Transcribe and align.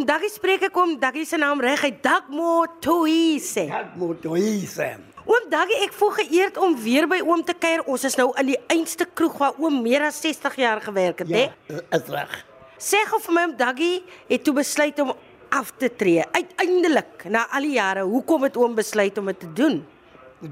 Oom 0.00 0.06
Daggie 0.08 0.30
spreek 0.32 0.62
ek 0.64 0.76
oom 0.80 0.94
Daggie 0.96 1.26
se 1.28 1.36
naam 1.36 1.60
reg 1.60 1.82
uit 1.84 1.98
Dagmo 2.00 2.62
Toise. 2.80 3.66
Moet 4.00 4.22
hier 4.32 4.94
Oom 5.28 5.48
Daggie, 5.52 5.76
ek 5.84 5.92
voel 5.92 6.14
geëerd 6.22 6.56
om 6.56 6.72
weer 6.80 7.04
by 7.04 7.18
oom 7.20 7.42
te 7.44 7.52
kuier. 7.52 7.82
Ons 7.84 8.06
is 8.08 8.16
nou 8.16 8.30
in 8.40 8.48
die 8.48 8.56
einste 8.72 9.04
kroeg 9.04 9.36
waar 9.36 9.58
oom 9.60 9.76
meer 9.84 10.06
as 10.06 10.22
60 10.24 10.56
jaar 10.56 10.80
gewerk 10.80 11.20
het, 11.20 11.28
hè? 11.28 11.42
Ja, 11.68 11.82
is 11.98 12.08
reg. 12.08 12.32
Sê 12.80 13.02
gou 13.10 13.20
vir 13.26 13.36
my 13.36 13.44
oom 13.50 13.52
Daggie 13.60 13.98
het 14.30 14.46
toe 14.48 14.54
besluit 14.56 15.04
om 15.04 15.12
af 15.52 15.74
te 15.76 15.92
tree. 15.92 16.24
Uiteindelik, 16.32 17.28
na 17.28 17.44
al 17.52 17.68
die 17.68 17.76
jare, 17.76 18.08
hoekom 18.08 18.48
het 18.48 18.56
oom 18.56 18.80
besluit 18.80 19.20
om 19.20 19.28
dit 19.28 19.40
te 19.44 19.52
doen? 19.52 19.82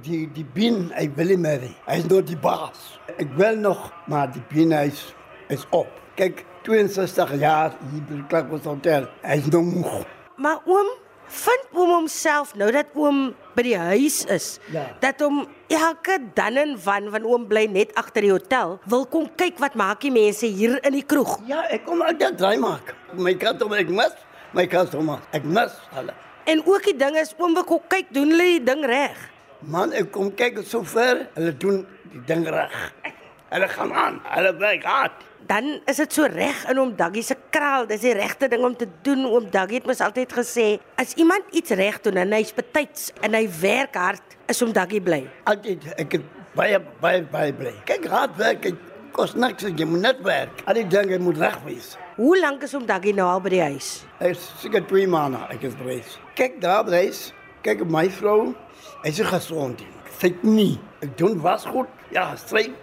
Die 0.04 0.26
die 0.36 0.44
bin, 0.44 0.90
ek 0.92 1.16
wil 1.16 1.32
nie 1.32 1.40
meer. 1.48 1.70
Hy 1.88 2.02
is 2.02 2.12
nog 2.12 2.28
die 2.28 2.36
baas. 2.36 2.98
Ek 3.16 3.32
wil 3.40 3.56
nog, 3.64 3.88
maar 4.12 4.28
die 4.28 4.44
bin 4.52 4.76
is 4.76 5.06
is 5.48 5.64
op. 5.72 5.88
Kyk, 6.20 6.44
62 6.68 7.38
jaar 7.40 7.72
hier 7.90 8.02
by 8.04 8.16
die 8.18 8.24
Klakbos 8.28 8.66
Hotel. 8.68 9.06
Hy 9.24 9.36
is 9.40 9.46
nog 9.52 9.64
moeg. 9.72 10.02
Maar 10.36 10.58
oom, 10.68 10.88
vind 11.32 11.64
oom 11.72 11.92
homself 11.94 12.52
nou 12.60 12.68
dat 12.74 12.90
oom 12.96 13.30
by 13.56 13.64
die 13.64 13.76
huis 13.78 14.18
is, 14.30 14.58
Ja. 14.72 14.84
dat 15.00 15.20
hom 15.24 15.46
elke 15.72 16.18
dan 16.34 16.56
en 16.56 16.76
van 16.78 17.08
van 17.10 17.24
oom 17.24 17.46
bly 17.48 17.64
net 17.72 17.94
agter 17.96 18.22
die 18.22 18.30
hotel, 18.30 18.78
wil 18.84 19.06
kom 19.06 19.28
kyk 19.36 19.58
wat 19.58 19.74
maak 19.74 20.00
die 20.04 20.12
mense 20.12 20.46
hier 20.46 20.78
in 20.84 20.92
die 20.92 21.02
kroeg. 21.02 21.38
Ja, 21.46 21.64
ek 21.72 21.84
kom 21.86 22.02
altyd 22.02 22.36
draai 22.38 22.58
maak. 22.58 22.94
My 23.16 23.34
kantoor 23.34 23.74
ek 23.76 23.88
mis, 23.88 24.12
my 24.52 24.66
kantoor. 24.66 25.20
Ek 25.32 25.44
mis 25.44 25.72
hulle. 25.96 26.14
En 26.44 26.62
ook 26.66 26.84
die 26.84 26.96
ding 26.96 27.16
is 27.16 27.34
oom 27.38 27.54
wil 27.54 27.82
kyk 27.88 28.12
doen 28.12 28.30
hulle 28.30 28.44
die 28.58 28.64
ding 28.64 28.84
reg. 28.84 29.16
Man, 29.60 29.92
ek 29.92 30.12
kom 30.12 30.30
kyk 30.34 30.60
so 30.64 30.82
ver, 30.82 31.26
hulle 31.34 31.56
doen 31.56 31.86
die 32.12 32.20
ding 32.26 32.46
reg. 32.46 32.92
Hulle 33.48 33.68
gaan 33.68 33.92
aan, 33.92 34.20
hulle 34.24 34.52
werk 34.60 34.84
hard. 34.84 35.24
Dan 35.46 35.80
is 35.86 35.96
dit 35.96 36.12
so 36.12 36.26
reg 36.26 36.64
in 36.70 36.78
oom 36.78 36.96
Daggie 36.96 37.22
se 37.22 37.36
kraal. 37.54 37.86
Dis 37.86 38.02
die 38.04 38.12
regte 38.16 38.48
ding 38.48 38.64
om 38.64 38.76
te 38.76 38.88
doen. 39.06 39.24
Oom 39.28 39.46
Daggie 39.50 39.78
het 39.80 39.86
mos 39.86 40.02
altyd 40.04 40.32
gesê, 40.32 40.66
as 40.98 41.14
iemand 41.14 41.46
iets 41.56 41.70
reg 41.78 42.00
doen 42.04 42.18
en 42.24 42.34
hy's 42.36 42.52
betyds 42.54 43.12
en 43.22 43.36
hy 43.38 43.46
werk 43.60 43.96
hard, 43.96 44.36
is 44.50 44.62
oom 44.62 44.74
Daggie 44.76 45.00
bly. 45.04 45.22
Altyd 45.48 45.86
ek 45.96 46.18
het 46.18 46.28
baie 46.58 46.82
baie 47.00 47.22
baie 47.30 47.54
bly. 47.54 47.72
Kyk, 47.88 48.10
hard 48.10 48.36
werk 48.40 48.68
kos 49.18 49.34
niks, 49.34 49.66
jy 49.66 49.86
moet 49.88 50.04
net 50.04 50.20
werk. 50.26 50.60
Al 50.68 50.78
die 50.78 50.86
dinge 50.90 51.18
moet 51.22 51.40
reg 51.42 51.56
wees. 51.64 51.94
Hoe 52.18 52.36
lank 52.38 52.62
is 52.66 52.74
oom 52.74 52.86
Daggie 52.86 53.14
nou 53.14 53.26
al 53.30 53.40
by 53.42 53.50
die 53.54 53.62
huis? 53.62 53.88
Ek 54.22 54.36
seker 54.60 54.84
2 54.90 55.06
maande 55.10 55.40
ek 55.54 55.64
is 55.66 55.78
reis. 55.86 56.16
Kyk 56.38 56.60
daar 56.62 56.86
reis. 56.90 57.28
Kyk 57.66 57.82
my 57.90 58.06
vrou. 58.14 58.52
Sy 59.02 59.10
is 59.10 59.22
gesond. 59.26 59.82
Sy 60.18 60.30
het 60.32 60.44
nie. 60.46 60.76
Ek 61.02 61.16
doen 61.18 61.38
was 61.42 61.66
goed. 61.66 61.90
Ja, 62.14 62.30
stryk. 62.38 62.74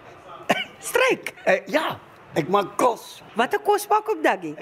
Stryk. 0.86 1.32
Uh, 1.48 1.60
ja, 1.72 1.96
ek 2.36 2.48
maak 2.52 2.76
kos. 2.78 3.22
Wat 3.36 3.54
'n 3.54 3.64
kos 3.64 3.88
maak 3.88 4.10
oom 4.10 4.22
Daggie? 4.22 4.56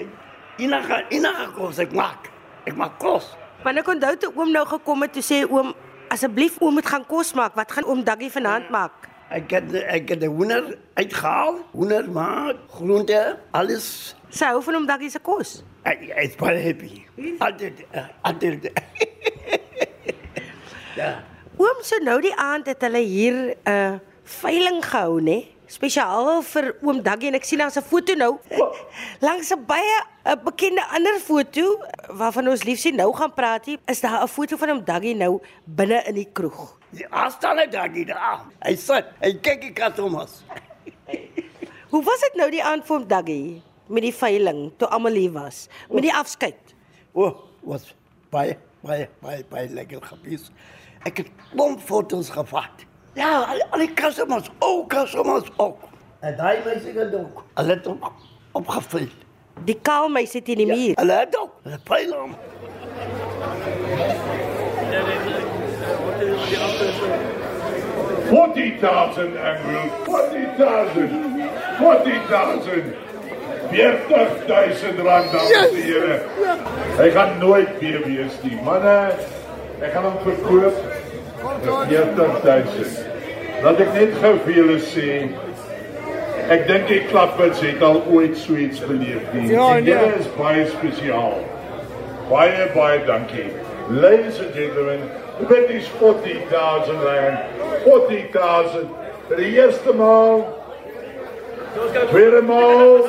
Enige 0.58 0.98
enige 1.10 1.46
kos 1.54 1.78
ek 1.78 1.92
maak. 1.92 2.30
Ek 2.66 2.74
maak 2.76 2.98
kos. 2.98 3.36
Want 3.64 3.78
ek 3.78 3.88
onthou 3.88 4.16
toe 4.16 4.32
oom 4.34 4.50
nou 4.52 4.64
gekom 4.66 5.02
het 5.02 5.12
toe 5.12 5.22
sê 5.22 5.42
oom 5.50 5.74
asseblief 6.08 6.60
oom 6.60 6.74
moet 6.74 6.86
gaan 6.86 7.06
kos 7.06 7.34
maak. 7.34 7.54
Wat 7.54 7.72
gaan 7.72 7.84
oom 7.84 8.04
Daggie 8.04 8.30
vanaand 8.30 8.70
maak? 8.70 9.08
Ek 9.30 9.50
het 9.50 9.74
ek 9.74 10.08
het 10.08 10.20
die 10.20 10.28
hoender 10.28 10.78
uitgehaal. 10.94 11.58
Hoender 11.72 12.10
maak, 12.10 12.56
groente, 12.70 13.38
alles. 13.50 14.14
Sy 14.30 14.46
hou 14.52 14.62
van 14.62 14.74
oom 14.74 14.86
Daggie 14.86 15.10
se 15.10 15.18
kos. 15.18 15.62
Ek 15.82 16.02
ek 16.14 16.30
is 16.30 16.36
baie 16.36 16.60
happy. 16.62 17.04
Altyd 17.38 17.84
uh, 17.90 18.06
altyd. 18.22 18.70
ja. 21.00 21.24
Oom 21.58 21.82
so 21.82 21.98
nou 22.02 22.20
die 22.20 22.34
aand 22.36 22.66
het 22.66 22.82
hulle 22.82 23.02
hier 23.02 23.34
'n 23.34 23.70
uh, 23.70 23.98
veiling 24.24 24.80
gehou, 24.84 25.20
nê? 25.20 25.53
Spesiaal 25.74 26.38
vir 26.46 26.68
oom 26.86 27.00
Daggie 27.02 27.32
en 27.32 27.36
ek 27.38 27.46
sien 27.48 27.58
daar's 27.58 27.76
'n 27.76 27.82
foto 27.82 28.14
nou 28.14 28.38
langs 29.26 29.50
'n 29.50 29.64
baie 29.66 29.96
'n 30.24 30.38
bekende 30.44 30.82
ander 30.94 31.18
foto 31.18 31.82
waarvan 32.08 32.48
ons 32.48 32.62
lief 32.62 32.78
sien 32.78 32.96
nou 32.96 33.10
gaan 33.12 33.34
praat 33.34 33.66
hier 33.66 33.78
is 33.86 34.00
daar 34.00 34.22
'n 34.22 34.28
foto 34.28 34.56
van 34.56 34.70
oom 34.70 34.84
Daggie 34.84 35.14
nou 35.14 35.40
binne 35.66 36.02
in 36.06 36.14
die 36.14 36.28
kroeg. 36.32 36.78
Die 36.90 37.08
aanstalle 37.10 37.68
daar 37.68 37.88
nie 37.90 38.04
daar. 38.04 38.46
Hy 38.62 38.76
sit, 38.76 39.04
hy 39.20 39.32
kyk 39.34 39.60
die 39.60 39.72
kat 39.72 39.98
om 39.98 40.14
ons. 40.14 40.44
Hoe 41.90 42.02
was 42.02 42.20
dit 42.20 42.34
nou 42.34 42.50
die 42.50 42.62
aand 42.62 42.86
vir 42.86 42.96
oom 42.96 43.08
Daggie 43.08 43.62
met 43.88 44.02
die 44.02 44.14
veiling 44.14 44.72
toe 44.78 44.88
almal 44.88 45.12
hier 45.12 45.32
was 45.32 45.68
met 45.90 46.02
die 46.02 46.14
afskeid? 46.14 46.74
O, 47.12 47.24
oh, 47.24 47.34
was 47.62 47.94
baie 48.30 48.56
baie 48.82 49.08
baie 49.20 49.44
baie 49.50 49.68
lekker 49.68 50.02
gewees. 50.02 50.50
Ek 51.04 51.16
het 51.16 51.28
klomp 51.50 51.80
foto's 51.80 52.30
gevat. 52.30 52.86
Ja, 53.14 53.38
al, 53.42 53.62
al 53.70 53.78
die 53.78 53.92
customers, 53.94 54.50
ook 54.58 54.88
customers 54.88 55.50
ook. 55.56 55.78
En 56.20 56.36
daai 56.36 56.58
mense 56.64 56.98
het 56.98 57.14
ook. 57.14 57.44
Hulle 57.54 57.70
het 57.74 57.86
ook 57.86 58.12
opgevul. 58.52 59.06
Die 59.64 59.78
kaal 59.82 60.08
meisie 60.08 60.42
teen 60.42 60.56
die 60.56 60.66
muur. 60.66 60.96
Hulle 60.98 61.12
het 61.12 61.38
ook. 61.38 61.52
Hulle 61.62 61.78
pyl 61.84 62.12
hom. 62.12 62.34
Forty 68.28 68.78
thousand, 68.80 69.36
Andrew. 69.36 69.88
Forty 70.04 70.44
thousand. 70.58 71.10
Forty 71.78 72.18
thousand. 72.28 72.94
40.000 73.74 75.02
rand 75.02 75.32
dames 75.32 75.50
en 75.52 75.82
here. 75.82 76.20
Hy 76.96 77.10
gaan 77.10 77.38
nooit 77.38 77.68
weer 77.78 78.02
wees 78.04 78.36
nie. 78.42 78.58
Manne, 78.62 79.14
ek 79.80 79.92
gaan 79.96 80.04
hom 80.04 80.18
verkoop 80.22 80.93
40.000. 81.44 83.12
Laat 83.64 83.80
ek 83.80 83.92
net 83.96 84.12
gou 84.22 84.34
vir 84.46 84.54
julle 84.58 84.78
sê 84.92 85.08
Ek 86.52 86.66
dink 86.68 86.88
die 86.90 87.00
klapwits 87.08 87.60
het 87.64 87.80
al 87.82 88.02
ooit 88.12 88.34
so 88.36 88.52
iets 88.60 88.80
beleef 88.84 89.22
nie. 89.32 89.46
Ja, 89.52 89.76
En 89.76 89.84
nee. 89.84 89.94
Dit 89.96 90.18
is 90.20 90.26
baie 90.36 90.66
spesiaal. 90.68 91.38
Baie 92.28 92.66
baie 92.74 92.98
dankie. 93.06 93.46
Ladies 93.88 94.40
and 94.40 94.52
gentlemen, 94.52 95.00
bet 95.48 95.70
is 95.70 95.88
40,000 96.00 97.00
rand. 97.00 97.38
40,000 97.84 98.88
vir 99.28 99.36
die 99.40 99.54
eerste 99.56 99.92
maal. 99.96 100.44
Tweede 102.10 102.42
maal. 102.42 103.08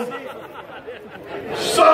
So! 1.56 1.92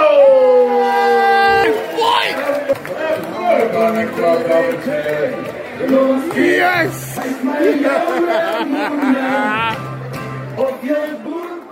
Yes! 5.81 7.17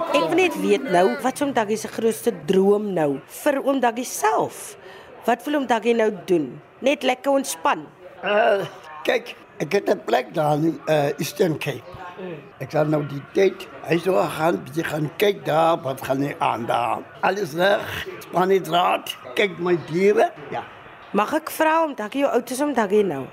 Ek 0.10 0.26
wil 0.26 0.38
net 0.40 0.56
weet 0.58 0.88
nou, 0.90 1.14
wat 1.22 1.38
is 1.38 1.44
oom 1.46 1.52
Daggie 1.54 1.78
se 1.78 1.92
grootste 1.94 2.34
droom 2.50 2.88
nou 2.96 3.20
vir 3.44 3.60
oom 3.62 3.78
Daggie 3.84 4.08
self? 4.10 4.74
Wat 5.28 5.46
wil 5.46 5.60
oom 5.60 5.68
Daggie 5.70 5.94
nou 5.94 6.10
doen? 6.26 6.48
Net 6.82 7.06
lekker 7.06 7.38
ontspan. 7.38 7.86
Uh, 8.26 8.66
kyk, 9.06 9.36
ek 9.62 9.78
het 9.78 9.94
'n 9.94 10.02
plek 10.10 10.34
daar 10.34 10.58
in 10.58 10.80
uh, 10.90 11.14
Eastern 11.22 11.60
Cape. 11.62 11.86
Ek 12.60 12.74
sal 12.74 12.90
nou 12.90 13.06
die 13.08 13.22
tyd, 13.38 13.68
hy 13.86 14.00
sou 14.02 14.18
gaan, 14.18 14.58
jy 14.74 14.84
gaan 14.84 15.08
kyk 15.22 15.46
daar, 15.46 15.78
wat 15.86 16.02
gaan 16.02 16.20
nie 16.20 16.34
aan 16.40 16.66
daar. 16.66 17.06
Alles 17.22 17.54
reg, 17.54 18.08
span 18.26 18.50
dit 18.50 18.68
raad, 18.68 19.14
kyk 19.36 19.60
my 19.60 19.78
diere. 19.88 20.32
Ja. 20.52 20.66
Mag 21.14 21.34
ek 21.34 21.54
vra 21.54 21.84
om 21.86 21.96
Daggie 21.96 22.26
hoe 22.26 22.34
oud 22.34 22.52
is 22.52 22.62
oom 22.62 22.74
Daggie 22.74 23.06
nou? 23.06 23.28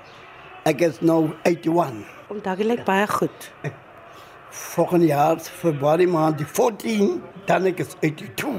Ek 0.67 0.81
is 0.83 0.97
nou 0.99 1.29
81. 1.47 1.99
Oom 2.27 2.39
Daggie 2.43 2.65
lyk 2.67 2.81
baie 2.83 3.05
goed. 3.07 3.45
Volgende 4.51 5.07
jaar 5.07 5.39
Februarie 5.39 6.07
maand 6.11 6.41
die 6.41 6.47
14, 6.47 7.21
dan 7.47 7.69
ek 7.69 7.79
is 7.85 7.93
82. 8.01 8.57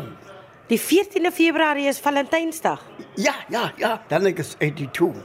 Die 0.70 0.78
14de 0.80 1.32
Februarie 1.36 1.84
is 1.90 2.00
Valentynsdag. 2.00 2.80
Ja, 3.20 3.34
ja, 3.52 3.66
ja, 3.76 3.90
dan 4.08 4.30
ek 4.30 4.40
is 4.40 4.54
82. 4.56 5.20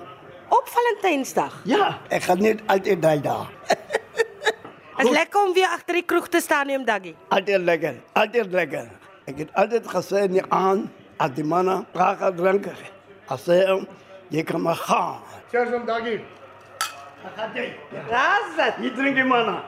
Op 0.52 0.68
Valentynsdag. 0.74 1.56
Ja, 1.72 1.94
ek 2.12 2.28
gaan 2.28 2.44
net 2.44 2.66
altyd 2.68 3.00
daai 3.06 3.22
daar. 3.24 3.48
Is 5.04 5.10
lekker 5.10 5.40
om 5.48 5.56
weer 5.56 5.72
agter 5.74 5.98
die 5.98 6.06
kroeg 6.08 6.28
te 6.32 6.40
staan, 6.44 6.70
oom 6.72 6.84
Daggie. 6.88 7.16
Altyd 7.34 7.64
lekker, 7.64 7.98
altyd 8.20 8.54
lekker. 8.60 8.92
Ek 9.32 9.40
het 9.46 9.56
altyd 9.56 9.88
gesê 9.96 10.28
nie 10.32 10.44
aan 10.52 10.86
as 11.18 11.32
die 11.36 11.48
manne 11.48 11.82
praat 11.96 12.28
drink. 12.38 12.68
As 13.32 13.48
hy 13.48 13.64
jy 14.36 14.44
kan 14.48 14.62
maar 14.68 14.80
gaan. 14.84 15.19
Cheers 15.52 15.75
om 15.80 15.88
daggie. 15.88 16.22
Raas 17.24 18.56
dit. 18.58 18.84
Jy 18.84 18.92
drink 18.98 19.16
die 19.16 19.28
manne. 19.28 19.62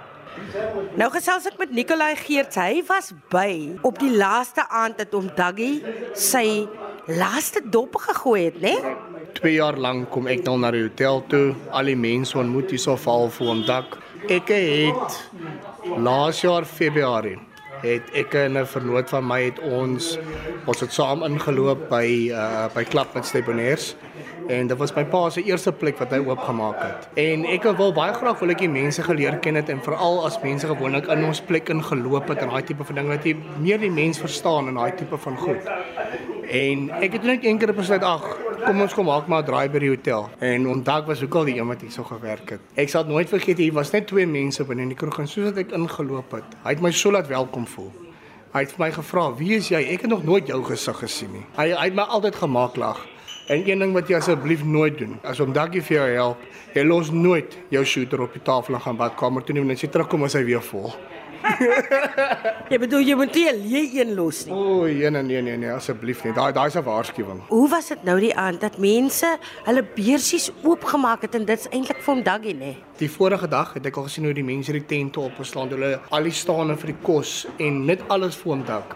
Nou 1.00 1.08
gesels 1.14 1.46
ek 1.48 1.60
met 1.62 1.72
Nikolai 1.72 2.14
Geerts. 2.20 2.60
Hy 2.60 2.82
was 2.90 3.14
by 3.32 3.78
op 3.88 4.00
die 4.02 4.12
laaste 4.12 4.66
aand 4.68 5.00
dat 5.00 5.16
oom 5.16 5.30
Daggie 5.38 5.80
sy 6.20 6.66
laaste 7.08 7.62
dop 7.72 7.96
gegooi 8.04 8.50
het, 8.50 8.60
né? 8.64 8.76
2 9.40 9.54
jaar 9.56 9.78
lank 9.80 10.10
kom 10.12 10.28
ek 10.32 10.44
dan 10.46 10.64
na 10.64 10.72
die 10.72 10.84
hotel 10.86 11.22
toe, 11.32 11.56
al 11.72 11.92
die 11.92 11.98
mense 12.00 12.38
ontmoet 12.40 12.72
hier 12.72 12.82
so 12.82 12.96
val 13.00 13.28
vir 13.38 13.52
hom 13.52 13.64
dak. 13.68 13.98
Ek 14.32 14.52
het 14.52 15.20
laas 15.96 16.42
jaar 16.44 16.68
Februarie 16.68 17.38
het 17.86 18.08
ek 18.18 18.34
en 18.40 18.58
'n 18.58 18.66
vernoot 18.66 19.10
van 19.10 19.28
my 19.28 19.42
het 19.44 19.60
ons 19.60 20.18
ons 20.66 20.80
het 20.80 20.94
saam 20.94 21.24
ingeloop 21.24 21.90
by 21.90 22.32
uh 22.32 22.68
by 22.74 22.84
Klap 22.84 23.14
met 23.14 23.26
Stebonairs 23.26 23.96
en 24.48 24.68
dit 24.68 24.78
was 24.78 24.94
my 24.96 25.04
pa 25.10 25.30
se 25.30 25.44
eerste 25.44 25.72
plek 25.72 25.98
wat 25.98 26.12
hy 26.14 26.20
oopgemaak 26.26 26.80
het. 26.82 27.08
En 27.22 27.46
ek 27.50 27.68
wil 27.78 27.94
baie 27.96 28.14
graag 28.14 28.40
wil 28.40 28.54
ek 28.54 28.62
die 28.64 28.72
mense 28.72 29.04
geleer 29.06 29.40
ken 29.44 29.58
het 29.60 29.70
en 29.74 29.82
veral 29.84 30.22
as 30.28 30.38
mense 30.44 30.68
gewoonlik 30.70 31.10
in 31.14 31.26
ons 31.26 31.42
plek 31.42 31.70
ingeloop 31.74 32.30
het 32.30 32.44
en 32.46 32.54
daai 32.54 32.64
tipe 32.64 32.86
van 32.88 33.02
dinge 33.02 33.18
dat 33.18 33.26
jy 33.26 33.36
meer 33.62 33.82
die 33.82 33.92
mens 33.92 34.22
verstaan 34.22 34.70
en 34.72 34.80
daai 34.80 34.94
tipe 35.00 35.18
van 35.18 35.38
goed. 35.38 35.70
En 36.46 36.90
ek 37.02 37.18
het 37.18 37.24
net 37.26 37.46
een 37.46 37.58
keer 37.58 37.74
besluit, 37.74 38.04
ag, 38.06 38.26
kom 38.62 38.82
ons 38.82 38.94
kom 38.94 39.10
maak 39.10 39.28
maar 39.28 39.42
'n 39.42 39.46
draai 39.46 39.70
by 39.70 39.80
die 39.80 39.90
hotel. 39.90 40.30
En 40.40 40.68
onthou 40.68 41.06
was 41.06 41.24
ook 41.24 41.36
al 41.36 41.46
die 41.46 41.58
een 41.58 41.68
wat 41.68 41.82
hier 41.82 41.92
so 41.92 42.04
gewerk 42.04 42.50
het. 42.50 42.62
Ek 42.76 42.90
sal 42.90 43.04
nooit 43.04 43.30
vergeet 43.30 43.58
hier 43.58 43.74
was 43.74 43.92
net 43.92 44.08
twee 44.08 44.28
mense 44.28 44.64
binne 44.64 44.82
in 44.82 44.90
die 44.90 44.98
kroeg 44.98 45.20
en 45.20 45.28
soos 45.28 45.58
ek 45.58 45.72
ingeloop 45.72 46.32
het, 46.32 46.44
hy 46.64 46.70
het 46.70 46.82
my 46.82 46.92
so 46.92 47.12
laat 47.12 47.28
welkom 47.28 47.68
voel. 47.68 47.92
Hy 48.54 48.60
het 48.60 48.72
vir 48.72 48.86
my 48.86 48.92
gevra, 48.92 49.36
"Wie 49.36 49.56
is 49.56 49.68
jy? 49.70 49.84
Ek 49.94 50.02
het 50.02 50.10
nog 50.10 50.24
nooit 50.24 50.48
jou 50.48 50.64
gesig 50.64 50.98
gesien 50.98 51.32
nie." 51.32 51.46
Hy 51.58 51.74
hy 51.76 51.84
het 51.84 51.96
my 51.96 52.04
altyd 52.04 52.36
gemaak 52.36 52.76
lag. 52.78 53.06
En 53.46 53.62
een 53.70 53.80
ding 53.80 53.92
wat 53.94 54.08
jy 54.10 54.18
asseblief 54.18 54.64
nooit 54.66 54.96
doen, 54.98 55.20
as 55.22 55.38
hom 55.38 55.52
dankie 55.54 55.82
vir 55.86 56.00
jou 56.00 56.06
help, 56.16 56.46
jy 56.74 56.82
los 56.82 57.12
nooit 57.14 57.52
jou 57.70 57.84
shooter 57.86 58.24
op 58.26 58.34
die 58.34 58.42
tafel 58.42 58.74
en 58.74 58.82
gaan 58.82 58.98
badkamer 58.98 59.46
toe 59.46 59.54
nie 59.54 59.62
en 59.62 59.74
as 59.76 59.84
jy 59.86 59.90
terugkom 59.94 60.26
is 60.26 60.34
hy 60.34 60.42
weer 60.48 60.64
vol. 60.66 60.96
Jy 62.72 62.78
bedoel 62.82 63.04
jy 63.06 63.16
moet 63.20 63.36
nie 63.38 63.44
leë 63.54 63.82
een 64.00 64.14
los 64.18 64.40
nie. 64.48 64.54
O, 64.56 64.88
nee 64.90 65.12
nee 65.14 65.22
nee 65.28 65.44
nee, 65.46 65.60
nee 65.62 65.70
asseblief 65.70 66.24
nie. 66.26 66.32
Daai 66.34 66.50
daai 66.56 66.72
is 66.72 66.78
'n 66.80 66.82
waarskuwing. 66.88 67.44
Hoe 67.52 67.68
was 67.70 67.92
dit 67.94 68.04
nou 68.04 68.16
die 68.20 68.34
aand 68.34 68.62
dat 68.62 68.80
mense 68.82 69.30
hulle 69.68 69.84
beursies 69.96 70.50
oopgemaak 70.64 71.22
het 71.22 71.36
en 71.36 71.46
dit's 71.46 71.70
eintlik 71.70 72.02
vir 72.02 72.14
hom 72.16 72.24
daggie 72.24 72.56
nê? 72.56 72.74
Die 72.98 73.12
vorige 73.12 73.48
dag 73.48 73.76
het 73.78 73.86
ek 73.86 73.98
al 73.98 74.10
gesien 74.10 74.26
hoe 74.26 74.34
die 74.34 74.44
mense 74.44 74.72
die 74.72 74.86
tente 74.86 75.20
opgeslaan, 75.20 75.70
hulle 75.70 76.00
al 76.10 76.24
die 76.24 76.34
staande 76.34 76.78
vir 76.78 76.96
die 76.96 77.02
kos 77.04 77.46
en 77.60 77.86
net 77.86 78.02
alles 78.08 78.36
vir 78.36 78.52
hom 78.52 78.66
dak. 78.66 78.96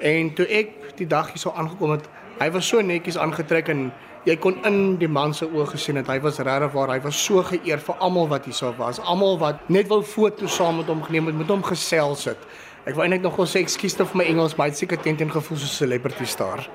En 0.00 0.34
toe 0.34 0.46
ek 0.46 0.96
die 0.96 1.06
dag 1.06 1.30
hier 1.30 1.38
so 1.38 1.54
aangekom 1.54 1.90
het, 1.90 2.10
hy 2.40 2.50
was 2.50 2.68
so 2.68 2.82
netjies 2.82 3.18
aangetrek 3.20 3.68
en 3.68 3.92
jy 4.24 4.36
kon 4.40 4.56
in 4.64 4.96
die 5.00 5.08
man 5.08 5.34
se 5.36 5.46
oë 5.46 5.66
gesien 5.74 5.96
het. 6.00 6.08
Hy 6.08 6.18
was 6.24 6.40
regtig 6.40 6.72
waar 6.74 6.92
hy 6.94 7.00
was 7.04 7.18
so 7.20 7.42
geëer 7.44 7.82
vir 7.84 8.00
almal 8.00 8.28
wat 8.28 8.46
hier 8.48 8.56
so 8.56 8.72
was. 8.78 9.00
Almal 9.00 9.38
wat 9.38 9.68
net 9.68 9.88
wou 9.88 10.02
foto 10.02 10.46
saam 10.46 10.80
met 10.80 10.88
hom 10.88 11.02
geneem 11.04 11.28
het 11.30 11.36
met 11.36 11.52
hom 11.52 11.64
gesels 11.66 12.24
het. 12.30 12.40
Ek 12.84 12.96
wou 12.96 13.04
eintlik 13.04 13.22
nog 13.24 13.36
gou 13.36 13.46
sê 13.48 13.62
ekskuus 13.64 13.96
te 13.96 14.04
vir 14.04 14.20
my 14.20 14.24
Engels 14.28 14.56
baie 14.56 14.72
seker 14.76 15.00
teen 15.00 15.16
teen 15.16 15.30
gevoel 15.32 15.58
so 15.58 15.64
'n 15.64 15.76
celebrity 15.76 16.24
star. 16.24 16.68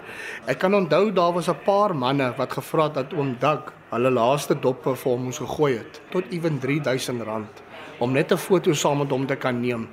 Ek 0.48 0.60
kan 0.60 0.74
onthou 0.74 1.12
daar 1.12 1.34
was 1.34 1.50
'n 1.50 1.58
paar 1.66 1.94
manne 1.96 2.34
wat 2.38 2.54
gevra 2.54 2.84
het 2.84 2.94
dat 2.94 3.14
oom 3.14 3.36
Dak 3.40 3.74
hulle 3.92 4.12
laaste 4.12 4.56
doppe 4.56 4.96
vir 4.96 5.12
hom 5.12 5.24
moes 5.24 5.40
gegooi 5.42 5.78
het 5.78 6.02
tot 6.12 6.24
ewen 6.32 6.60
R3000 6.62 7.62
om 8.00 8.12
net 8.12 8.32
'n 8.32 8.38
foto 8.38 8.74
saam 8.74 8.98
met 8.98 9.10
hom 9.10 9.26
te 9.26 9.36
kan 9.36 9.62
neem 9.62 9.88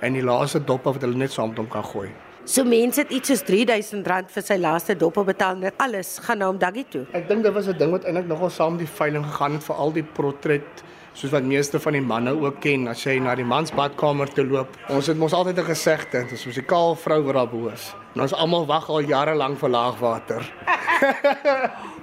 en 0.00 0.12
die 0.12 0.22
laaste 0.22 0.64
dop 0.64 0.84
wat 0.84 1.00
hulle 1.00 1.16
net 1.16 1.32
saam 1.32 1.48
met 1.48 1.58
hom 1.58 1.68
kan 1.68 1.84
gooi 1.84 2.10
So 2.50 2.64
mense 2.66 3.04
het 3.04 3.12
iets 3.14 3.30
soos 3.30 3.44
R3000 3.46 4.32
vir 4.34 4.42
sy 4.42 4.56
laaste 4.58 4.96
dop 4.98 5.20
betaal 5.22 5.60
en 5.60 5.68
dit 5.68 5.82
alles 5.84 6.16
gaan 6.24 6.40
nou 6.42 6.48
om 6.50 6.56
Daggy 6.58 6.82
toe. 6.90 7.02
Ek 7.14 7.28
dink 7.28 7.44
dit 7.46 7.54
was 7.54 7.68
'n 7.68 7.78
ding 7.78 7.92
wat 7.94 8.02
eintlik 8.04 8.26
nogal 8.26 8.50
saam 8.50 8.76
die 8.76 8.90
veiling 8.90 9.22
gegaan 9.24 9.52
het 9.52 9.62
vir 9.62 9.76
al 9.76 9.92
die 9.92 10.02
portret 10.02 10.82
soos 11.14 11.30
wat 11.30 11.44
meeste 11.44 11.78
van 11.78 11.92
die 11.92 12.02
manne 12.02 12.32
ook 12.34 12.60
ken 12.60 12.88
as 12.88 13.04
jy 13.04 13.20
na 13.20 13.36
die 13.36 13.44
mansbadkamer 13.44 14.34
toe 14.34 14.44
loop. 14.44 14.66
Ons 14.88 15.06
het 15.06 15.16
mos 15.16 15.32
altyd 15.32 15.58
'n 15.58 15.64
gesegde, 15.64 16.26
dis 16.28 16.42
soos 16.42 16.58
'n 16.58 16.66
kaal 16.66 16.96
vrou 16.96 17.22
wat 17.22 17.34
daar 17.34 17.48
bo 17.48 17.68
is. 17.68 17.94
En 18.16 18.22
ons 18.22 18.34
almal 18.34 18.66
wag 18.66 18.88
al 18.88 19.00
jare 19.00 19.34
lank 19.34 19.58
vir 19.58 19.70
laagwater. 19.70 20.42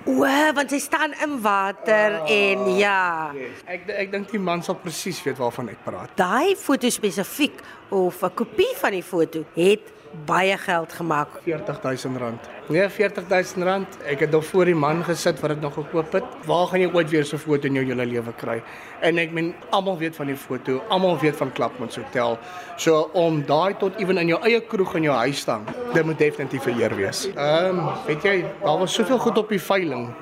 O, 0.07 0.23
want 0.53 0.69
sy 0.69 0.79
staan 0.79 1.11
in 1.23 1.41
water 1.41 2.21
oh, 2.21 2.31
en 2.31 2.77
ja. 2.77 3.31
Yes. 3.35 3.59
Ek 3.65 3.89
ek 3.89 4.11
dink 4.11 4.31
die 4.31 4.39
man 4.39 4.63
sal 4.63 4.75
presies 4.75 5.19
weet 5.23 5.37
waarvan 5.37 5.69
ek 5.69 5.83
praat. 5.83 6.09
Daai 6.15 6.55
foto 6.55 6.89
spesifiek 6.89 7.59
of 7.89 8.23
'n 8.23 8.31
kopie 8.33 8.73
van 8.79 8.91
die 8.91 9.03
foto 9.03 9.43
het 9.53 9.96
baie 10.25 10.57
geld 10.57 10.93
gemaak. 10.93 11.27
R40000. 11.45 12.47
Nee, 12.67 12.83
R40000. 12.89 13.97
Ek 14.05 14.19
het 14.19 14.31
nog 14.31 14.45
voor 14.45 14.65
die 14.65 14.75
man 14.75 15.03
gesit 15.03 15.39
wat 15.39 15.49
dit 15.49 15.61
nog 15.61 15.73
gekoop 15.73 16.11
het. 16.11 16.23
Waar 16.45 16.67
gaan 16.67 16.81
jy 16.81 16.89
ooit 16.93 17.09
weer 17.09 17.25
so 17.25 17.35
'n 17.35 17.39
foto 17.39 17.67
in 17.67 17.73
jou 17.73 17.85
hele 17.85 18.05
lewe 18.05 18.33
kry? 18.33 18.61
En 19.01 19.17
ek 19.17 19.31
meen 19.31 19.53
almal 19.69 19.97
weet 19.97 20.15
van 20.15 20.25
die 20.25 20.35
foto, 20.35 20.81
almal 20.89 21.19
weet 21.19 21.35
van 21.35 21.51
Klapmuts 21.51 21.95
Hotel. 21.95 22.37
So 22.75 23.09
om 23.13 23.45
daai 23.45 23.77
tot 23.77 23.95
ewen 23.97 24.17
in 24.17 24.27
jou 24.27 24.41
eie 24.43 24.61
kroeg 24.61 24.95
in 24.95 25.03
jou 25.03 25.15
huis 25.15 25.37
staan, 25.37 25.65
dit 25.93 26.05
moet 26.05 26.17
definitief 26.17 26.63
vereer 26.63 26.95
wees. 26.95 27.27
Ehm, 27.35 27.79
um, 27.79 27.89
weet 28.05 28.23
jy, 28.23 28.45
daar 28.63 28.77
was 28.79 28.93
soveel 28.93 29.17
goed 29.17 29.37
op 29.37 29.49
die 29.49 29.61
veiling. 29.61 30.13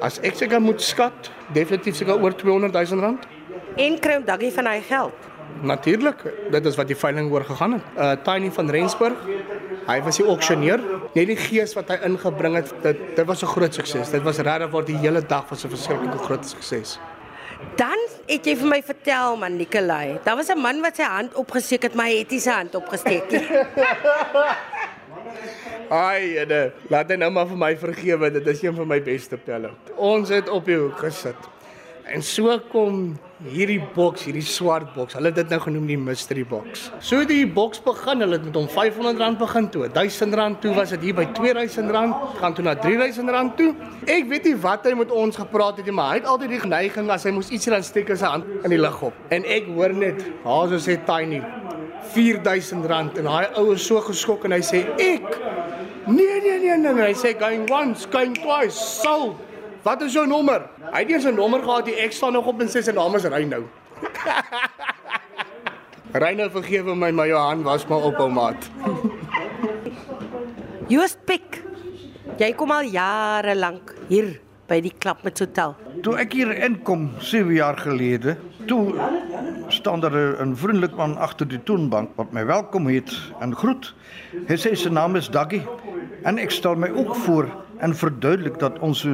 As 0.00 0.20
ek 0.20 0.34
seker 0.34 0.60
moet 0.60 0.82
skat, 0.82 1.30
definitief 1.52 1.96
seker 1.96 2.22
oor 2.22 2.32
R200000. 2.32 3.26
En 3.76 3.98
kry 3.98 4.14
hom 4.14 4.24
daggie 4.24 4.52
van 4.52 4.66
hy 4.66 4.80
geld. 4.80 5.29
Natuurlik, 5.62 6.22
dit 6.50 6.66
is 6.66 6.76
wat 6.76 6.88
die 6.88 6.96
veiling 6.96 7.30
oor 7.32 7.44
gegaan 7.44 7.72
het. 7.72 7.82
Uh 7.96 8.12
Tiny 8.24 8.50
van 8.50 8.70
Rensburg. 8.70 9.18
Hy 9.86 9.98
was 10.02 10.16
die 10.16 10.26
auksioneer. 10.26 10.80
Net 11.14 11.26
die 11.26 11.36
gees 11.36 11.74
wat 11.76 11.88
hy 11.92 11.98
ingebring 12.08 12.56
het, 12.56 12.72
dit 12.82 12.98
dit 13.16 13.26
was 13.26 13.42
'n 13.42 13.46
groot 13.46 13.74
sukses. 13.74 14.10
Dit 14.10 14.22
was 14.22 14.38
regtig 14.38 14.70
waar 14.70 14.84
die 14.84 14.96
hele 14.96 15.22
dag 15.26 15.48
was 15.48 15.64
'n 15.64 15.68
verskriklike 15.68 16.18
groot 16.18 16.46
sukses. 16.46 16.98
Dan 17.76 17.98
het 18.26 18.46
jy 18.46 18.56
vir 18.56 18.68
my 18.68 18.82
vertel 18.82 19.36
man 19.36 19.56
Nikolai. 19.56 20.18
Daar 20.24 20.36
was 20.36 20.48
'n 20.48 20.58
man 20.58 20.80
wat 20.80 20.96
sy 20.96 21.02
hand 21.02 21.34
opgesteek 21.34 21.82
het, 21.82 21.94
maar 21.94 22.06
hy 22.06 22.18
het 22.18 22.30
nie 22.30 22.40
sy 22.40 22.50
hand 22.50 22.74
opgesteek 22.74 23.30
nie. 23.30 23.46
Ai, 25.90 26.38
ene, 26.38 26.72
laat 26.88 27.08
dit 27.08 27.18
nou 27.18 27.30
maar 27.30 27.48
vir 27.50 27.56
my 27.56 27.76
vergewe. 27.76 28.30
Dit 28.30 28.46
is 28.46 28.62
een 28.62 28.74
van 28.74 28.86
my 28.86 29.00
beste 29.02 29.36
pelle. 29.36 29.70
Ons 29.96 30.28
het 30.28 30.48
op 30.48 30.64
die 30.64 30.76
hoek 30.76 30.98
gesit. 30.98 31.48
En 32.04 32.22
so 32.22 32.58
kom 32.70 33.18
hierdie 33.48 33.80
boks, 33.94 34.26
hierdie 34.28 34.44
swart 34.44 34.90
boks. 34.92 35.14
Hulle 35.16 35.30
het 35.30 35.38
dit 35.40 35.52
nou 35.52 35.58
genoem 35.62 35.86
die 35.88 35.98
mystery 36.00 36.42
box. 36.48 36.88
So 37.04 37.24
die 37.28 37.46
boks 37.48 37.80
begin, 37.84 38.20
hulle 38.24 38.36
het 38.36 38.44
met 38.44 38.58
hom 38.58 38.68
R500 38.68 39.38
begin 39.40 39.68
toe. 39.72 39.86
R1000 39.88 40.58
toe 40.60 40.74
was 40.76 40.92
dit 40.96 41.06
hier 41.08 41.16
by 41.16 41.24
R2000, 41.30 42.12
gaan 42.40 42.56
toe 42.56 42.66
na 42.66 42.74
R3000 42.76 43.54
toe. 43.56 43.70
Ek 44.04 44.28
weet 44.28 44.50
nie 44.50 44.56
wat 44.60 44.84
hy 44.84 44.92
met 44.98 45.14
ons 45.14 45.40
gepraat 45.40 45.80
het 45.80 45.88
nie, 45.88 45.96
maar 45.96 46.12
hy 46.12 46.20
het 46.20 46.28
altyd 46.28 46.54
die 46.56 46.60
neiging 46.68 47.08
as 47.14 47.24
hy 47.24 47.32
moes 47.36 47.48
iets 47.48 47.70
dan 47.70 47.86
steek 47.86 48.12
sy 48.12 48.28
hand 48.28 48.48
in 48.60 48.74
die 48.74 48.80
lug 48.80 49.00
op. 49.08 49.16
En 49.32 49.46
ek 49.48 49.70
hoor 49.72 49.94
net, 49.94 50.20
"Haas 50.44 50.76
sê 50.84 50.98
Tiny, 51.06 51.40
R4000." 52.12 53.18
En 53.18 53.24
daai 53.24 53.48
ou 53.56 53.72
is 53.72 53.86
so 53.86 54.00
geskok 54.00 54.44
en 54.44 54.52
hy 54.52 54.60
sê, 54.60 54.84
"Ek 54.98 55.40
Nee 56.06 56.40
nee 56.40 56.58
nee 56.58 56.76
nee, 56.76 57.02
hy 57.02 57.14
sê 57.14 57.38
going 57.38 57.70
once, 57.70 58.06
going 58.10 58.34
twice, 58.34 58.74
sold. 58.74 59.36
Wat 59.82 60.02
is 60.04 60.12
jou 60.12 60.26
nommer? 60.28 60.66
Hy 60.92 61.04
het 61.04 61.10
eers 61.10 61.24
'n 61.24 61.34
nommer 61.34 61.62
gehad, 61.62 61.84
die 61.84 61.96
ek 61.96 62.12
staan 62.12 62.32
nog 62.32 62.46
op 62.46 62.60
en 62.60 62.68
sê 62.68 62.82
sy 62.82 62.92
naam 62.92 63.14
is 63.14 63.24
Reinou. 63.24 63.64
Reinou 66.22 66.50
vergewe 66.50 66.94
my, 66.94 67.10
my 67.10 67.28
Johan 67.28 67.62
was 67.62 67.86
maar 67.86 68.02
op 68.02 68.16
hom 68.16 68.32
maat. 68.32 68.70
Joost 70.88 71.24
Pick. 71.24 71.62
Jy 72.36 72.52
kom 72.52 72.70
al 72.70 72.82
jare 72.82 73.54
lank 73.54 73.94
hier 74.08 74.40
by 74.68 74.80
die 74.80 74.92
klap 74.98 75.24
met 75.24 75.38
hotel. 75.38 75.76
Toe 76.02 76.16
ek 76.16 76.32
hier 76.32 76.52
inkom 76.52 77.10
7 77.18 77.54
jaar 77.54 77.76
gelede, 77.76 78.36
toe 78.66 78.94
staan 79.68 80.00
daar 80.00 80.44
'n 80.44 80.56
vriendelik 80.56 80.96
man 80.96 81.16
agter 81.16 81.48
die 81.48 81.62
toonbank 81.62 82.10
wat 82.16 82.32
my 82.32 82.44
welkom 82.44 82.86
het 82.86 83.12
en 83.40 83.56
groet. 83.56 83.94
Hy 84.48 84.56
sê 84.56 84.74
sy 84.74 84.88
naam 84.88 85.16
is 85.16 85.28
Daggy 85.28 85.62
en 86.24 86.38
ek 86.38 86.50
stel 86.50 86.74
my 86.74 86.90
ook 86.90 87.16
voor 87.16 87.46
en 87.78 87.94
verduidelik 87.94 88.58
dat 88.58 88.78
ons 88.78 89.06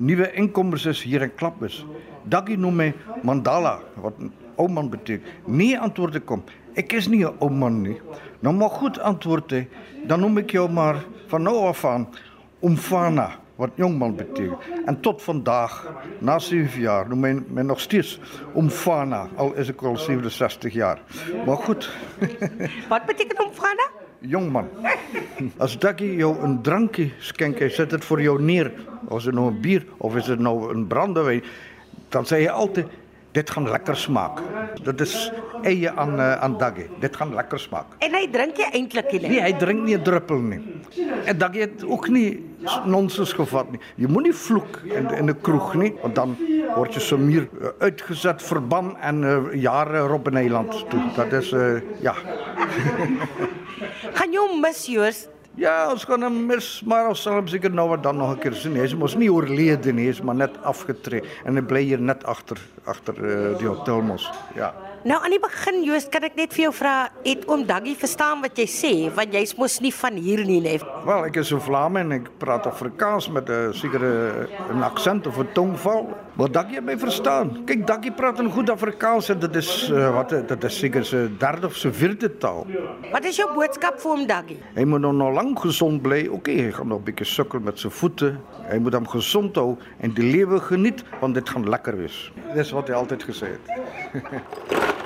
nuwe 0.00 0.30
inkomers 0.40 0.86
is 0.88 1.02
hier 1.04 1.22
in 1.22 1.34
Klapbus. 1.36 1.82
Daggy 2.24 2.56
noem 2.56 2.80
my 2.80 2.88
Mandala 3.24 3.78
wat 4.00 4.16
ou 4.56 4.68
man 4.68 4.90
beteken. 4.92 5.26
Nee 5.46 5.78
antwoord 5.78 6.20
ek 6.20 6.26
kom. 6.28 6.42
Ek 6.78 6.92
is 6.96 7.08
nie 7.08 7.24
'n 7.24 7.36
ou 7.40 7.50
man 7.50 7.82
nie. 7.82 8.00
Nou 8.40 8.54
maar 8.54 8.70
goed 8.70 8.98
antwoord 8.98 9.50
hy, 9.50 9.68
dan 10.06 10.20
noem 10.20 10.38
ek 10.38 10.50
jou 10.50 10.68
maar 10.68 11.04
van 11.28 11.42
nou 11.42 11.66
af 11.68 11.84
aan 11.84 12.08
Umfana 12.62 13.38
wat 13.56 13.70
jong 13.76 13.98
man 13.98 14.16
beteken. 14.16 14.56
En 14.86 15.00
tot 15.00 15.22
vandag 15.22 15.86
na 16.20 16.38
7 16.38 16.80
jaar 16.80 17.08
noem 17.08 17.20
my, 17.20 17.32
my 17.48 17.62
nog 17.62 17.80
steeds 17.80 18.18
Umfana 18.56 19.28
al 19.36 19.52
is 19.54 19.68
ek 19.68 19.82
al 19.82 19.96
67 19.96 20.72
jaar. 20.72 21.02
Maar 21.46 21.56
goed. 21.56 21.90
wat 22.92 23.06
beteken 23.06 23.44
Umfana? 23.44 23.99
Jong 24.20 24.50
man. 24.52 24.68
As 25.56 25.78
Daggy 25.78 26.16
jou 26.20 26.36
'n 26.36 26.60
drankie 26.62 27.12
skenk, 27.20 27.60
hy 27.60 27.68
sit 27.68 27.90
dit 27.90 28.04
vir 28.04 28.20
jou 28.20 28.38
neer 28.38 28.72
of 29.08 29.24
dit 29.24 29.34
nou 29.34 29.50
'n 29.50 29.60
bier 29.60 29.84
of 29.98 30.16
is 30.16 30.26
dit 30.26 30.38
nou 30.38 30.72
'n 30.74 30.86
brandewyn, 30.86 31.42
dan 32.10 32.24
sê 32.24 32.44
hy 32.44 32.48
altyd 32.48 32.86
dit 33.32 33.50
gaan 33.50 33.68
lekker 33.68 33.96
smaak. 33.96 34.42
Dit 34.84 35.00
is 35.00 35.32
eie 35.62 35.90
aan 35.90 36.20
uh, 36.20 36.42
aan 36.42 36.58
Daggy. 36.58 36.88
Dit 37.00 37.16
gaan 37.16 37.34
lekker 37.34 37.58
smaak. 37.58 37.86
En 37.98 38.12
hy 38.12 38.26
drink 38.30 38.56
jy 38.56 38.68
eintlik 38.72 39.12
nie? 39.12 39.28
Nee, 39.28 39.40
hy 39.40 39.52
drink 39.52 39.84
nie 39.84 39.96
'n 39.96 40.02
druppel 40.02 40.38
nie. 40.38 40.60
En 41.24 41.38
Daggy 41.38 41.60
het 41.60 41.84
ook 41.84 42.08
nie 42.08 42.49
nonsens 42.84 43.32
gevat 43.32 43.70
nie. 43.72 43.80
Jy 43.96 44.10
moenie 44.10 44.34
vloek 44.36 44.80
in 44.84 45.10
in 45.16 45.30
'n 45.30 45.40
kroeg 45.40 45.74
nie, 45.74 45.94
want 46.02 46.14
dan 46.14 46.36
word 46.76 46.94
jy 46.94 47.00
sommer 47.00 47.48
uh, 47.48 47.72
uitgeset, 47.80 48.42
verban 48.42 48.96
en 49.00 49.22
uh, 49.22 49.54
jare 49.54 50.06
Robbeneiland 50.06 50.84
toe. 50.90 51.02
Dat 51.16 51.32
is 51.32 51.52
uh, 51.52 51.80
ja. 52.00 52.14
gaan 54.16 54.32
jy 54.32 54.46
mis 54.60 54.86
Joos? 54.86 55.28
Ja, 55.58 55.90
ons 55.90 56.04
gaan 56.06 56.22
hom 56.22 56.36
mis, 56.46 56.66
maar 56.86 57.08
ons 57.10 57.22
sal 57.22 57.40
hom 57.40 57.48
seker 57.50 57.72
nou 57.74 57.88
wat 57.90 58.02
dan 58.02 58.16
nog 58.16 58.36
'n 58.36 58.38
keer 58.38 58.54
sien. 58.54 58.76
Hy 58.76 58.84
is 58.86 58.94
mos 58.94 59.16
nie 59.16 59.32
oorlede 59.32 59.92
nie, 59.92 60.04
hy 60.04 60.10
is 60.10 60.22
maar 60.22 60.34
net 60.34 60.54
afgetree 60.62 61.22
en 61.44 61.56
hy 61.56 61.62
bly 61.62 61.82
hier 61.82 62.00
net 62.00 62.24
agter 62.24 62.58
agter 62.86 63.14
uh, 63.18 63.58
die 63.58 63.68
hotel 63.68 64.00
mos. 64.02 64.30
Ja. 64.54 64.72
Nou 65.00 65.16
aan 65.24 65.32
die 65.32 65.40
begin 65.40 65.78
Joos, 65.80 66.04
kan 66.12 66.26
ek 66.26 66.34
net 66.36 66.52
vir 66.52 66.66
jou 66.66 66.72
vra, 66.76 66.94
het 67.24 67.46
oom 67.48 67.62
Daggy 67.64 67.94
verstaan 67.96 68.42
wat 68.44 68.58
jy 68.60 68.66
sê, 68.68 68.90
want 69.16 69.32
jy's 69.32 69.54
mos 69.56 69.78
nie 69.80 69.92
van 69.96 70.18
hier 70.20 70.42
nie, 70.44 70.58
nee. 70.60 70.76
Wel, 71.06 71.24
ek 71.24 71.38
is 71.40 71.52
'n 71.54 71.60
Vlaming 71.60 72.12
en 72.12 72.20
ek 72.20 72.28
praat 72.38 72.66
Afrikaans 72.66 73.30
met 73.32 73.48
'n 73.48 73.72
sekere 73.72 74.46
'n 74.68 74.82
aksent 74.82 75.26
of 75.26 75.38
'n 75.38 75.48
tongval, 75.54 76.12
Maar 76.40 76.50
Daggy 76.50 76.74
het 76.74 76.84
my 76.84 76.94
verstaan. 76.96 77.50
Kyk, 77.68 77.82
Daggy 77.86 78.10
praat 78.16 78.38
in 78.40 78.46
goed 78.48 78.70
Afrikaans 78.72 79.26
en 79.28 79.40
dit 79.42 79.56
is 79.60 79.90
uh, 79.92 80.06
wat 80.14 80.30
dit 80.32 80.62
is 80.64 80.78
seker 80.78 81.04
se 81.04 81.18
derde 81.38 81.68
of 81.68 81.74
se 81.76 81.90
vierde 81.92 82.30
taal. 82.40 82.64
Wat 83.12 83.26
is 83.28 83.36
jou 83.36 83.48
boodskap 83.52 83.98
vir 84.00 84.10
hom 84.14 84.22
Daggy? 84.30 84.56
Hy 84.78 84.86
moet 84.88 85.04
nou 85.04 85.10
nog 85.18 85.34
lank 85.36 85.60
gesond 85.60 86.00
bly. 86.00 86.22
OK, 86.32 86.48
hy 86.48 86.70
gaan 86.78 86.88
nog 86.88 87.02
'n 87.02 87.08
bietjie 87.10 87.28
sukkel 87.28 87.60
met 87.60 87.76
sy 87.78 87.92
voete. 87.92 88.32
Hy 88.70 88.78
moet 88.80 88.96
hom 88.96 89.08
gesond 89.08 89.60
hou 89.60 89.76
en 90.00 90.16
die 90.16 90.30
lewe 90.32 90.62
geniet 90.64 91.04
want 91.20 91.36
dit 91.36 91.48
gaan 91.48 91.68
lekker 91.68 92.00
wees. 92.00 92.32
Dis 92.54 92.72
wat 92.72 92.88
hy 92.88 92.94
altyd 92.94 93.28
gesê 93.28 93.52
het. 93.52 94.96